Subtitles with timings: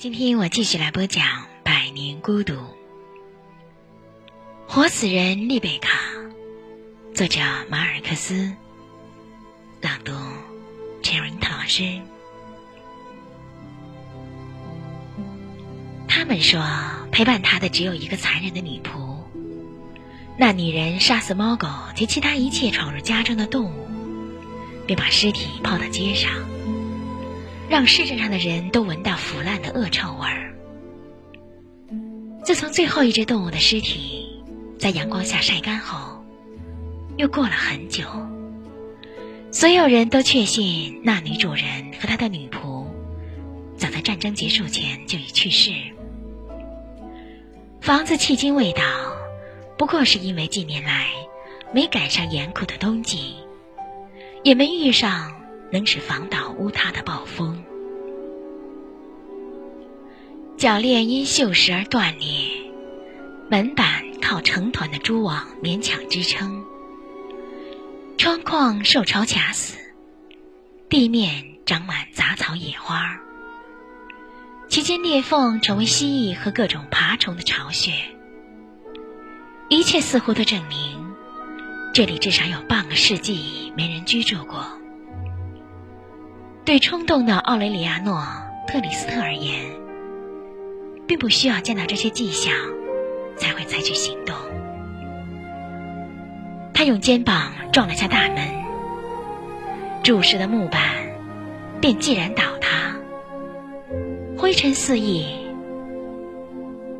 [0.00, 1.22] 今天我继续来播讲
[1.62, 2.54] 《百年孤独》，
[4.66, 5.90] 活死人丽贝卡，
[7.14, 7.38] 作者
[7.68, 8.50] 马尔克斯，
[9.82, 10.12] 朗读
[11.02, 12.00] 陈文涛老师。
[16.08, 16.64] 他们说，
[17.12, 19.18] 陪伴他的只有一个残忍的女仆。
[20.38, 23.86] 那女人杀死猫狗及其他一切闯入家中的动物，
[24.86, 26.32] 并把尸体抛到街上。
[27.70, 30.52] 让市镇上的人都闻到腐烂的恶臭味儿。
[32.42, 34.42] 自从最后一只动物的尸体
[34.76, 36.20] 在阳光下晒干后，
[37.16, 38.04] 又过了很久。
[39.52, 42.84] 所有人都确信那女主人和她的女仆
[43.76, 45.70] 早在战争结束前就已去世。
[47.80, 48.82] 房子迄今未倒，
[49.78, 51.06] 不过是因为近年来
[51.72, 53.36] 没赶上严酷的冬季，
[54.42, 55.38] 也没遇上。
[55.72, 57.19] 能使房倒屋塌的暴
[60.60, 62.50] 铰链因锈蚀而断裂，
[63.48, 66.62] 门板靠成团的蛛网勉强支撑，
[68.18, 69.78] 窗框受潮卡死，
[70.90, 73.18] 地面长满杂草野花，
[74.68, 77.92] 其间裂缝成为蜥蜴和各种爬虫的巢穴，
[79.70, 81.10] 一切似乎都证明，
[81.94, 84.62] 这里至少有半个世纪没人居住过。
[86.66, 88.20] 对冲动的奥雷里亚诺·
[88.70, 89.64] 特里斯特而言，
[91.10, 92.54] 并不需要见到这些迹象
[93.36, 94.36] 才会采取行动。
[96.72, 98.38] 他用肩膀撞了下大门，
[100.04, 100.80] 柱式的木板
[101.80, 102.94] 便寂然倒塌，
[104.38, 105.26] 灰尘四溢，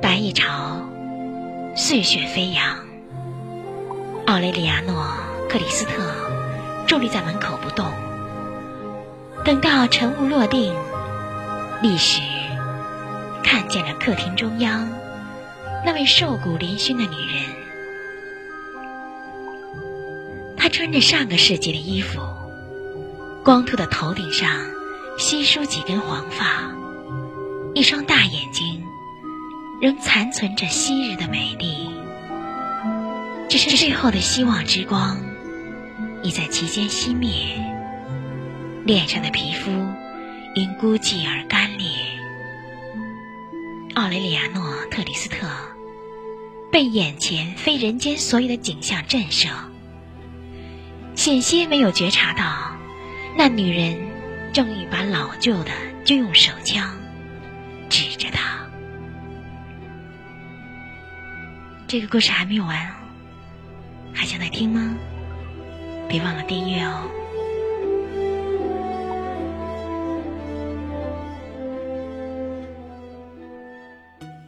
[0.00, 0.88] 白蚁巢，
[1.74, 2.76] 碎雪飞扬。
[4.26, 5.02] 奥雷里亚诺·
[5.50, 6.00] 克里斯特
[6.86, 7.84] 伫立在门口不动。
[9.44, 10.72] 等到晨雾落定，
[11.82, 12.22] 立时
[13.68, 14.88] 见了客厅中央
[15.84, 17.44] 那位瘦骨嶙峋的女人。
[20.56, 22.20] 她穿着上个世纪的衣服，
[23.44, 24.48] 光秃的头顶上
[25.18, 26.72] 稀疏几根黄发，
[27.74, 28.82] 一双大眼睛
[29.80, 31.90] 仍残存着昔日的美丽，
[33.48, 35.18] 只是最后的希望之光
[36.22, 37.30] 已在其间熄灭。
[38.84, 39.70] 脸上的皮肤
[40.54, 41.86] 因孤寂而干裂。
[43.96, 45.48] 奥雷里亚诺·特里斯特
[46.70, 49.48] 被眼前非人间所有的景象震慑，
[51.14, 52.76] 险些没有觉察到
[53.38, 53.96] 那女人
[54.52, 55.70] 正一把老旧的
[56.04, 56.94] 军用手枪
[57.88, 58.68] 指着他。
[61.88, 62.94] 这个故事还没有完，
[64.12, 64.94] 还想再听吗？
[66.06, 67.10] 别忘了订阅哦。